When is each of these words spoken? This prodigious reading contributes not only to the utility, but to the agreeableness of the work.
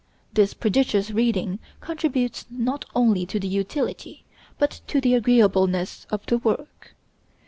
This 0.33 0.55
prodigious 0.55 1.11
reading 1.11 1.59
contributes 1.79 2.47
not 2.49 2.85
only 2.95 3.23
to 3.27 3.39
the 3.39 3.47
utility, 3.47 4.25
but 4.57 4.81
to 4.87 4.99
the 4.99 5.13
agreeableness 5.13 6.07
of 6.09 6.25
the 6.25 6.39
work. 6.39 6.95